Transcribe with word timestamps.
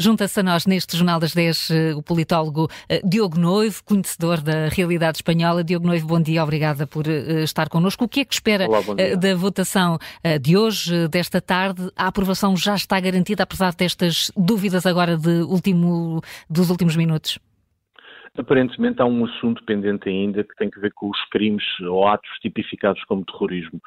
Junta-se 0.00 0.38
a 0.38 0.42
nós 0.44 0.64
neste 0.64 0.96
Jornal 0.96 1.18
das 1.18 1.34
10 1.34 1.70
eh, 1.70 1.94
o 1.94 2.00
politólogo 2.00 2.68
eh, 2.88 3.00
Diogo 3.04 3.36
Noivo, 3.36 3.82
conhecedor 3.84 4.40
da 4.40 4.68
realidade 4.68 5.18
espanhola. 5.18 5.64
Diogo 5.64 5.88
Noivo, 5.88 6.06
bom 6.06 6.22
dia, 6.22 6.40
obrigada 6.44 6.86
por 6.86 7.08
eh, 7.08 7.42
estar 7.42 7.68
connosco. 7.68 8.04
O 8.04 8.08
que 8.08 8.20
é 8.20 8.24
que 8.24 8.32
espera 8.32 8.68
Olá, 8.68 8.80
da 9.20 9.34
votação 9.34 9.98
de 10.40 10.56
hoje, 10.56 11.08
desta 11.08 11.40
tarde? 11.40 11.90
A 11.96 12.06
aprovação 12.06 12.56
já 12.56 12.76
está 12.76 13.00
garantida, 13.00 13.42
apesar 13.42 13.74
destas 13.74 14.30
dúvidas 14.36 14.86
agora 14.86 15.16
de 15.16 15.42
último, 15.42 16.20
dos 16.48 16.70
últimos 16.70 16.94
minutos? 16.94 17.40
Aparentemente 18.36 19.02
há 19.02 19.04
um 19.04 19.24
assunto 19.24 19.64
pendente 19.64 20.08
ainda 20.08 20.44
que 20.44 20.54
tem 20.54 20.70
que 20.70 20.78
ver 20.78 20.92
com 20.92 21.10
os 21.10 21.24
crimes 21.28 21.64
ou 21.80 22.06
atos 22.06 22.30
tipificados 22.40 23.02
como 23.04 23.24
terrorismo. 23.24 23.80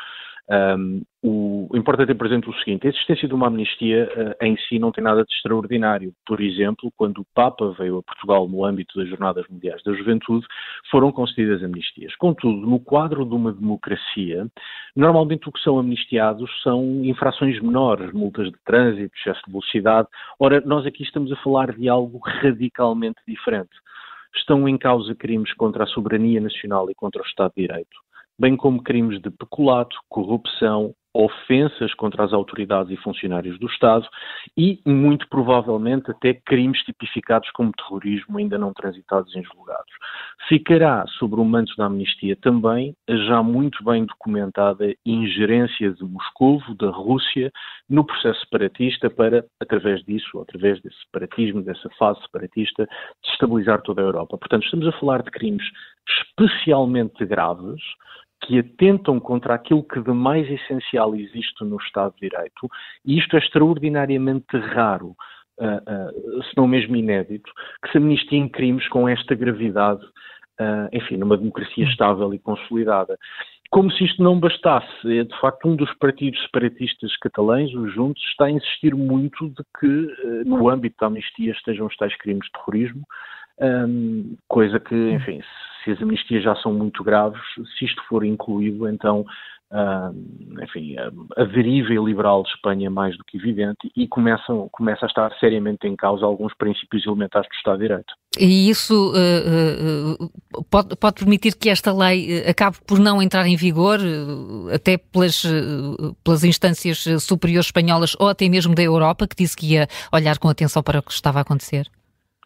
Um, 0.49 1.01
o, 1.23 1.69
importa 1.75 2.05
ter 2.05 2.15
presente 2.15 2.49
o 2.49 2.53
seguinte: 2.55 2.85
a 2.85 2.89
existência 2.89 3.27
de 3.27 3.33
uma 3.33 3.47
amnistia 3.47 4.09
uh, 4.15 4.45
em 4.45 4.57
si 4.57 4.79
não 4.79 4.91
tem 4.91 5.03
nada 5.03 5.23
de 5.23 5.33
extraordinário. 5.33 6.13
Por 6.25 6.41
exemplo, 6.41 6.91
quando 6.97 7.19
o 7.19 7.25
Papa 7.33 7.73
veio 7.77 7.99
a 7.99 8.03
Portugal 8.03 8.47
no 8.47 8.65
âmbito 8.65 8.97
das 8.97 9.07
Jornadas 9.07 9.45
Mundiais 9.49 9.81
da 9.83 9.93
Juventude, 9.93 10.45
foram 10.89 11.11
concedidas 11.11 11.63
amnistias. 11.63 12.15
Contudo, 12.15 12.65
no 12.67 12.79
quadro 12.79 13.25
de 13.25 13.35
uma 13.35 13.53
democracia, 13.53 14.47
normalmente 14.95 15.47
o 15.47 15.51
que 15.51 15.61
são 15.61 15.77
amnistiados 15.77 16.49
são 16.63 16.83
infrações 17.03 17.61
menores, 17.61 18.11
multas 18.11 18.47
de 18.47 18.57
trânsito, 18.65 19.15
excesso 19.15 19.41
de 19.45 19.51
velocidade. 19.51 20.07
Ora, 20.39 20.61
nós 20.65 20.85
aqui 20.85 21.03
estamos 21.03 21.31
a 21.31 21.35
falar 21.37 21.71
de 21.73 21.87
algo 21.87 22.19
radicalmente 22.23 23.21
diferente. 23.27 23.71
Estão 24.35 24.67
em 24.67 24.77
causa 24.77 25.13
crimes 25.13 25.53
contra 25.53 25.83
a 25.83 25.87
soberania 25.87 26.41
nacional 26.41 26.89
e 26.89 26.95
contra 26.95 27.21
o 27.21 27.25
Estado 27.25 27.53
de 27.55 27.67
Direito 27.67 28.10
bem 28.41 28.57
como 28.57 28.81
crimes 28.81 29.21
de 29.21 29.29
peculato, 29.29 29.95
corrupção, 30.09 30.95
ofensas 31.13 31.93
contra 31.93 32.23
as 32.23 32.33
autoridades 32.33 32.91
e 32.91 33.03
funcionários 33.03 33.59
do 33.59 33.67
Estado 33.67 34.07
e, 34.57 34.79
muito 34.85 35.27
provavelmente, 35.29 36.09
até 36.09 36.33
crimes 36.33 36.79
tipificados 36.83 37.51
como 37.51 37.71
terrorismo 37.73 38.39
ainda 38.39 38.57
não 38.57 38.73
transitados 38.73 39.35
em 39.35 39.43
julgados. 39.43 39.91
Ficará 40.47 41.05
sobre 41.19 41.39
o 41.39 41.45
manto 41.45 41.75
da 41.75 41.85
amnistia 41.85 42.35
também 42.37 42.95
a 43.07 43.15
já 43.27 43.43
muito 43.43 43.83
bem 43.83 44.05
documentada 44.05 44.91
ingerência 45.05 45.91
de 45.91 46.03
Moscou, 46.03 46.61
da 46.79 46.89
Rússia, 46.89 47.51
no 47.89 48.05
processo 48.05 48.39
separatista 48.39 49.09
para, 49.09 49.45
através 49.59 50.01
disso, 50.05 50.39
através 50.39 50.81
desse 50.81 50.97
separatismo, 51.03 51.61
dessa 51.61 51.89
fase 51.99 52.21
separatista, 52.21 52.87
destabilizar 53.23 53.81
toda 53.81 54.01
a 54.01 54.05
Europa. 54.05 54.37
Portanto, 54.37 54.63
estamos 54.63 54.87
a 54.87 54.97
falar 54.99 55.21
de 55.21 55.29
crimes 55.29 55.65
especialmente 56.07 57.25
graves, 57.25 57.81
que 58.41 58.59
atentam 58.59 59.19
contra 59.19 59.53
aquilo 59.53 59.83
que 59.83 60.01
de 60.01 60.11
mais 60.11 60.49
essencial 60.49 61.15
existe 61.15 61.63
no 61.63 61.77
Estado 61.77 62.13
de 62.15 62.29
Direito, 62.29 62.69
e 63.05 63.17
isto 63.17 63.35
é 63.35 63.39
extraordinariamente 63.39 64.57
raro, 64.57 65.15
uh, 65.59 66.39
uh, 66.39 66.43
se 66.43 66.57
não 66.57 66.67
mesmo 66.67 66.95
inédito, 66.95 67.51
que 67.83 67.91
se 67.91 67.97
amnistiem 67.97 68.49
crimes 68.49 68.87
com 68.89 69.07
esta 69.07 69.35
gravidade, 69.35 70.03
uh, 70.03 70.89
enfim, 70.91 71.17
numa 71.17 71.37
democracia 71.37 71.85
estável 71.85 72.33
e 72.33 72.39
consolidada. 72.39 73.17
Como 73.69 73.89
se 73.91 74.03
isto 74.03 74.21
não 74.21 74.37
bastasse, 74.37 74.89
é, 75.05 75.23
de 75.23 75.39
facto 75.39 75.65
um 75.65 75.77
dos 75.77 75.93
partidos 75.93 76.41
separatistas 76.41 77.15
catalães, 77.17 77.73
os 77.73 77.93
Juntos, 77.93 78.21
está 78.23 78.45
a 78.45 78.51
insistir 78.51 78.93
muito 78.93 79.47
de 79.47 79.63
que 79.79 80.43
no 80.45 80.67
âmbito 80.67 80.97
da 80.99 81.07
amnistia 81.07 81.53
estejam 81.53 81.87
os 81.87 81.95
tais 81.95 82.13
crimes 82.17 82.45
de 82.47 82.51
terrorismo, 82.51 83.03
coisa 84.49 84.77
que, 84.77 84.93
enfim, 84.93 85.39
se 85.83 85.91
as 85.91 86.01
amnistias 86.01 86.43
já 86.43 86.55
são 86.57 86.73
muito 86.73 87.03
graves, 87.03 87.41
se 87.77 87.85
isto 87.85 88.01
for 88.07 88.23
incluído, 88.23 88.87
então, 88.87 89.25
uh, 89.71 90.63
enfim, 90.63 90.95
a, 90.97 91.41
a, 91.41 91.45
deriva 91.45 91.93
iliberal 91.93 92.43
de 92.43 92.49
Espanha 92.49 92.87
é 92.87 92.89
mais 92.89 93.17
do 93.17 93.23
que 93.23 93.37
evidente 93.37 93.91
e 93.95 94.07
começam, 94.07 94.69
começa 94.71 95.05
a 95.05 95.07
estar 95.07 95.33
seriamente 95.39 95.87
em 95.87 95.95
causa 95.95 96.25
alguns 96.25 96.53
princípios 96.55 97.05
elementares 97.05 97.47
do 97.49 97.55
Estado 97.55 97.77
de 97.79 97.87
Direito. 97.87 98.13
E 98.39 98.69
isso 98.69 99.13
uh, 99.13 100.63
pode, 100.69 100.95
pode, 100.95 101.15
permitir 101.15 101.55
que 101.55 101.69
esta 101.69 101.93
lei 101.93 102.47
acabe 102.47 102.77
por 102.87 102.99
não 102.99 103.21
entrar 103.21 103.45
em 103.45 103.55
vigor, 103.55 103.99
até 104.73 104.97
pelas, 104.97 105.43
pelas 106.23 106.43
instâncias 106.43 107.05
superiores 107.23 107.67
espanholas 107.67 108.15
ou 108.19 108.29
até 108.29 108.47
mesmo 108.47 108.73
da 108.73 108.83
Europa, 108.83 109.27
que 109.27 109.35
disse 109.35 109.57
que 109.57 109.73
ia 109.73 109.87
olhar 110.13 110.37
com 110.37 110.47
atenção 110.47 110.81
para 110.81 110.99
o 110.99 111.03
que 111.03 111.11
estava 111.11 111.39
a 111.39 111.41
acontecer? 111.41 111.89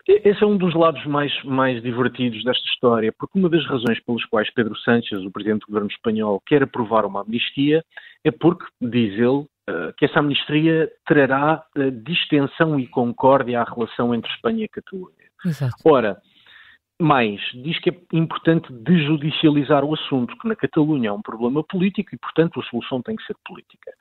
Esse 0.07 0.43
é 0.43 0.45
um 0.45 0.55
dos 0.55 0.75
lados 0.75 1.03
mais, 1.05 1.31
mais 1.43 1.81
divertidos 1.81 2.43
desta 2.43 2.67
história, 2.67 3.11
porque 3.17 3.39
uma 3.39 3.49
das 3.49 3.66
razões 3.66 3.99
pelas 4.01 4.23
quais 4.25 4.53
Pedro 4.53 4.77
Sánchez, 4.77 5.19
o 5.23 5.31
presidente 5.31 5.61
do 5.61 5.67
governo 5.67 5.89
espanhol, 5.89 6.41
quer 6.45 6.61
aprovar 6.61 7.05
uma 7.05 7.21
amnistia 7.21 7.83
é 8.23 8.29
porque, 8.29 8.66
diz 8.79 9.13
ele, 9.13 9.47
eh, 9.67 9.93
que 9.97 10.05
essa 10.05 10.19
amnistia 10.19 10.91
trará 11.07 11.63
eh, 11.75 11.89
distensão 11.89 12.79
e 12.79 12.88
concórdia 12.88 13.61
à 13.61 13.63
relação 13.63 14.13
entre 14.13 14.31
Espanha 14.31 14.66
e 14.66 14.67
Catalunha. 14.67 15.25
Exato. 15.43 15.75
Ora, 15.83 16.22
mais, 17.01 17.41
diz 17.53 17.79
que 17.79 17.89
é 17.89 17.97
importante 18.13 18.72
desjudicializar 18.72 19.83
o 19.83 19.95
assunto, 19.95 20.37
que 20.37 20.47
na 20.47 20.55
Catalunha 20.55 21.09
é 21.09 21.11
um 21.11 21.22
problema 21.22 21.63
político 21.63 22.13
e, 22.13 22.17
portanto, 22.17 22.59
a 22.59 22.63
solução 22.63 23.01
tem 23.01 23.16
que 23.16 23.25
ser 23.25 23.35
política. 23.43 23.91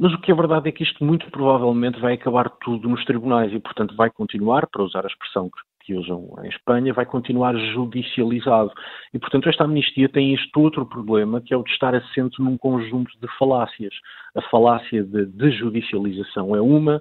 Mas 0.00 0.14
o 0.14 0.18
que 0.18 0.32
é 0.32 0.34
verdade 0.34 0.66
é 0.66 0.72
que 0.72 0.82
isto 0.82 1.04
muito 1.04 1.30
provavelmente 1.30 2.00
vai 2.00 2.14
acabar 2.14 2.48
tudo 2.48 2.88
nos 2.88 3.04
tribunais 3.04 3.52
e, 3.52 3.60
portanto, 3.60 3.94
vai 3.94 4.08
continuar, 4.08 4.66
para 4.66 4.82
usar 4.82 5.04
a 5.04 5.06
expressão 5.06 5.50
que 5.80 5.94
usam 5.94 6.26
em 6.42 6.48
Espanha, 6.48 6.94
vai 6.94 7.04
continuar 7.04 7.54
judicializado. 7.74 8.72
E, 9.12 9.18
portanto, 9.18 9.50
esta 9.50 9.64
amnistia 9.64 10.08
tem 10.08 10.32
este 10.32 10.50
outro 10.58 10.86
problema, 10.86 11.42
que 11.42 11.52
é 11.52 11.56
o 11.56 11.62
de 11.62 11.70
estar 11.70 11.94
assente 11.94 12.40
num 12.40 12.56
conjunto 12.56 13.12
de 13.20 13.28
falácias. 13.38 13.92
A 14.34 14.40
falácia 14.48 15.04
de 15.04 15.26
desjudicialização 15.26 16.56
é 16.56 16.62
uma, 16.62 16.98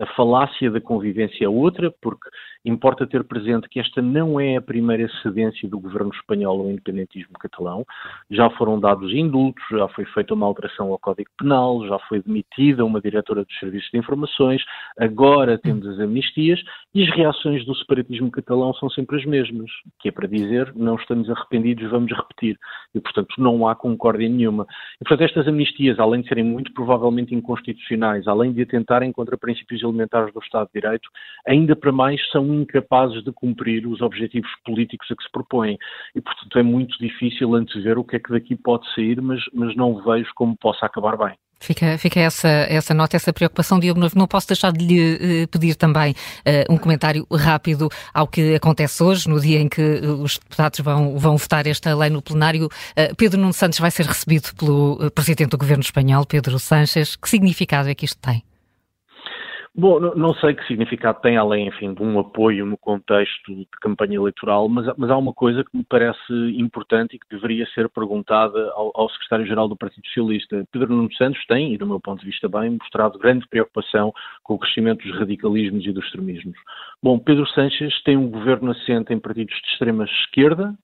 a 0.00 0.06
falácia 0.14 0.70
da 0.70 0.80
convivência 0.80 1.44
é 1.44 1.48
outra, 1.48 1.92
porque 2.00 2.28
importa 2.64 3.06
ter 3.06 3.24
presente 3.24 3.68
que 3.68 3.80
esta 3.80 4.00
não 4.00 4.38
é 4.38 4.56
a 4.56 4.62
primeira 4.62 5.08
cedência 5.22 5.68
do 5.68 5.78
governo 5.78 6.10
espanhol 6.14 6.60
ao 6.60 6.70
independentismo 6.70 7.32
catalão. 7.38 7.84
Já 8.30 8.48
foram 8.50 8.78
dados 8.78 9.12
indultos, 9.12 9.62
já 9.70 9.88
foi 9.88 10.04
feita 10.06 10.34
uma 10.34 10.46
alteração 10.46 10.92
ao 10.92 10.98
Código 10.98 11.30
Penal, 11.38 11.86
já 11.86 11.98
foi 12.08 12.22
demitida 12.22 12.84
uma 12.84 13.00
diretora 13.00 13.44
dos 13.44 13.58
Serviços 13.58 13.90
de 13.90 13.98
Informações, 13.98 14.62
agora 14.98 15.58
temos 15.58 15.86
as 15.86 15.98
amnistias 15.98 16.60
e 16.94 17.02
as 17.02 17.10
reações 17.14 17.64
do 17.64 17.74
separatismo 17.74 18.30
catalão 18.30 18.72
são 18.74 18.88
sempre 18.90 19.18
as 19.18 19.24
mesmas, 19.24 19.70
que 20.00 20.08
é 20.08 20.12
para 20.12 20.28
dizer 20.28 20.72
não 20.74 20.94
estamos 20.94 21.28
arrependidos, 21.28 21.90
vamos 21.90 22.12
repetir. 22.12 22.58
E, 22.94 23.00
portanto, 23.00 23.34
não 23.38 23.66
há 23.66 23.74
concórdia 23.74 24.28
nenhuma. 24.28 24.66
E, 25.00 25.04
portanto, 25.04 25.28
estas 25.28 25.48
amnistias, 25.48 25.98
além 25.98 26.22
de 26.22 26.28
serem 26.28 26.44
muito 26.44 26.72
provavelmente 26.72 27.34
inconstitucionais, 27.34 28.28
além 28.28 28.52
de 28.52 28.62
atentarem 28.62 29.12
contra 29.12 29.36
princípios 29.36 29.81
elementares 29.82 30.32
do 30.32 30.40
Estado 30.40 30.68
de 30.72 30.80
Direito, 30.80 31.08
ainda 31.46 31.74
para 31.76 31.92
mais 31.92 32.20
são 32.30 32.46
incapazes 32.54 33.22
de 33.24 33.32
cumprir 33.32 33.86
os 33.86 34.00
objetivos 34.00 34.50
políticos 34.64 35.08
a 35.10 35.16
que 35.16 35.22
se 35.22 35.30
propõem. 35.30 35.78
E, 36.14 36.20
portanto, 36.20 36.58
é 36.58 36.62
muito 36.62 36.96
difícil 36.98 37.54
antever 37.54 37.98
o 37.98 38.04
que 38.04 38.16
é 38.16 38.18
que 38.18 38.30
daqui 38.30 38.56
pode 38.56 38.86
sair, 38.94 39.20
mas, 39.20 39.40
mas 39.52 39.74
não 39.76 40.02
vejo 40.02 40.30
como 40.34 40.56
possa 40.56 40.86
acabar 40.86 41.16
bem. 41.16 41.36
Fica, 41.62 41.96
fica 41.96 42.18
essa, 42.18 42.48
essa 42.48 42.92
nota, 42.92 43.14
essa 43.14 43.32
preocupação, 43.32 43.78
Diogo 43.78 44.00
Novo. 44.00 44.18
Não 44.18 44.26
posso 44.26 44.48
deixar 44.48 44.72
de 44.72 44.84
lhe 44.84 45.44
uh, 45.44 45.48
pedir 45.48 45.76
também 45.76 46.10
uh, 46.10 46.72
um 46.72 46.76
comentário 46.76 47.24
rápido 47.32 47.88
ao 48.12 48.26
que 48.26 48.56
acontece 48.56 49.00
hoje, 49.00 49.28
no 49.28 49.40
dia 49.40 49.60
em 49.60 49.68
que 49.68 49.80
os 49.80 50.38
deputados 50.38 50.80
vão, 50.80 51.16
vão 51.16 51.36
votar 51.36 51.64
esta 51.68 51.96
lei 51.96 52.10
no 52.10 52.20
plenário. 52.20 52.66
Uh, 52.66 53.14
Pedro 53.16 53.40
Nuno 53.40 53.52
Santos 53.52 53.78
vai 53.78 53.92
ser 53.92 54.06
recebido 54.06 54.52
pelo 54.56 55.08
Presidente 55.12 55.50
do 55.50 55.58
Governo 55.58 55.84
Espanhol, 55.84 56.26
Pedro 56.26 56.58
Sánchez. 56.58 57.14
Que 57.14 57.28
significado 57.28 57.88
é 57.88 57.94
que 57.94 58.06
isto 58.06 58.18
tem? 58.20 58.42
Bom, 59.74 59.98
não 60.00 60.34
sei 60.34 60.52
que 60.54 60.66
significado 60.66 61.22
tem, 61.22 61.38
além, 61.38 61.66
enfim, 61.66 61.94
de 61.94 62.02
um 62.02 62.18
apoio 62.18 62.66
no 62.66 62.76
contexto 62.76 63.54
de 63.54 63.66
campanha 63.80 64.16
eleitoral, 64.16 64.68
mas, 64.68 64.86
mas 64.98 65.10
há 65.10 65.16
uma 65.16 65.32
coisa 65.32 65.64
que 65.64 65.74
me 65.74 65.82
parece 65.82 66.32
importante 66.58 67.16
e 67.16 67.18
que 67.18 67.26
deveria 67.30 67.66
ser 67.68 67.88
perguntada 67.88 68.70
ao, 68.74 68.92
ao 68.94 69.08
secretário-geral 69.08 69.68
do 69.68 69.76
Partido 69.76 70.06
Socialista. 70.08 70.62
Pedro 70.70 70.94
Nuno 70.94 71.10
Santos 71.14 71.42
tem, 71.46 71.72
e 71.72 71.78
do 71.78 71.86
meu 71.86 71.98
ponto 71.98 72.20
de 72.20 72.26
vista 72.26 72.50
bem, 72.50 72.76
mostrado 72.78 73.18
grande 73.18 73.48
preocupação 73.48 74.12
com 74.42 74.54
o 74.54 74.58
crescimento 74.58 75.08
dos 75.08 75.18
radicalismos 75.18 75.86
e 75.86 75.92
dos 75.92 76.04
extremismos. 76.04 76.58
Bom, 77.02 77.18
Pedro 77.18 77.46
Sánchez 77.46 78.02
tem 78.02 78.14
um 78.14 78.28
governo 78.28 78.72
assente 78.72 79.14
em 79.14 79.18
partidos 79.18 79.54
de 79.54 79.68
extrema 79.70 80.04
esquerda, 80.04 80.74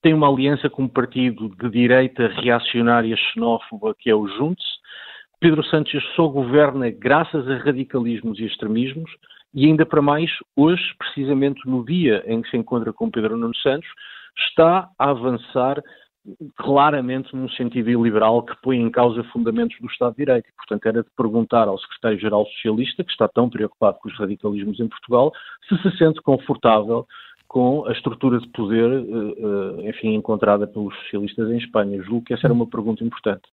tem 0.00 0.14
uma 0.14 0.28
aliança 0.28 0.70
com 0.70 0.84
um 0.84 0.88
partido 0.88 1.48
de 1.48 1.68
direita 1.68 2.28
reacionária 2.28 3.16
xenófoba 3.16 3.92
que 3.98 4.08
é 4.08 4.14
o 4.14 4.28
Juntos, 4.28 4.75
Pedro 5.46 5.62
Sánchez 5.62 6.02
só 6.16 6.26
governa 6.26 6.90
graças 6.90 7.48
a 7.48 7.58
radicalismos 7.58 8.36
e 8.40 8.46
extremismos 8.46 9.08
e 9.54 9.64
ainda 9.64 9.86
para 9.86 10.02
mais, 10.02 10.28
hoje, 10.56 10.82
precisamente 10.98 11.60
no 11.64 11.84
dia 11.84 12.20
em 12.26 12.42
que 12.42 12.50
se 12.50 12.56
encontra 12.56 12.92
com 12.92 13.08
Pedro 13.08 13.36
Nuno 13.36 13.54
Santos, 13.58 13.88
está 14.48 14.90
a 14.98 15.10
avançar 15.10 15.80
claramente 16.56 17.36
num 17.36 17.48
sentido 17.50 17.88
iliberal 17.90 18.42
que 18.42 18.56
põe 18.60 18.78
em 18.78 18.90
causa 18.90 19.22
fundamentos 19.32 19.78
do 19.80 19.86
Estado 19.86 20.16
de 20.16 20.24
Direito. 20.24 20.48
Portanto, 20.56 20.84
era 20.84 21.04
de 21.04 21.10
perguntar 21.16 21.68
ao 21.68 21.78
secretário-geral 21.78 22.44
socialista, 22.46 23.04
que 23.04 23.12
está 23.12 23.28
tão 23.28 23.48
preocupado 23.48 23.98
com 24.02 24.08
os 24.08 24.18
radicalismos 24.18 24.80
em 24.80 24.88
Portugal, 24.88 25.32
se 25.68 25.80
se 25.80 25.96
sente 25.96 26.20
confortável 26.22 27.06
com 27.46 27.86
a 27.86 27.92
estrutura 27.92 28.40
de 28.40 28.48
poder, 28.48 28.90
eh, 28.90 29.84
eh, 29.84 29.90
enfim, 29.90 30.14
encontrada 30.14 30.66
pelos 30.66 30.92
socialistas 31.02 31.48
em 31.50 31.58
Espanha. 31.58 32.02
Julgo 32.02 32.24
que 32.24 32.34
essa 32.34 32.48
era 32.48 32.52
uma 32.52 32.66
pergunta 32.66 33.04
importante. 33.04 33.42